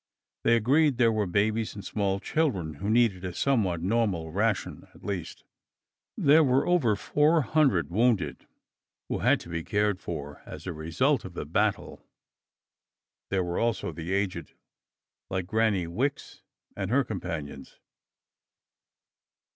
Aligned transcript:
They 0.43 0.55
agreed 0.55 0.97
there 0.97 1.11
were 1.11 1.27
babies 1.27 1.75
and 1.75 1.85
small 1.85 2.19
children 2.19 2.73
who 2.81 2.89
needed 2.89 3.23
a 3.23 3.33
somewhat 3.35 3.83
normal 3.83 4.31
ration, 4.31 4.87
at 4.95 5.03
least. 5.03 5.43
There 6.17 6.43
were 6.43 6.65
over 6.65 6.95
four 6.95 7.43
hundred 7.43 7.91
wounded 7.91 8.47
who 9.09 9.19
had 9.19 9.39
to 9.41 9.49
be 9.49 9.63
cared 9.63 9.99
for 9.99 10.41
as 10.43 10.65
a 10.65 10.73
result 10.73 11.23
of 11.23 11.35
the 11.35 11.45
battle. 11.45 12.03
There 13.29 13.43
were 13.43 13.59
also 13.59 13.91
the 13.91 14.11
aged, 14.11 14.55
like 15.29 15.45
Granny 15.45 15.85
Wicks, 15.85 16.41
and 16.75 16.89
her 16.89 17.03
companions. 17.03 17.77